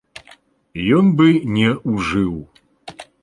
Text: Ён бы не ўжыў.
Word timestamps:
Ён 0.99 1.11
бы 1.19 1.27
не 1.59 1.69
ўжыў. 1.93 2.33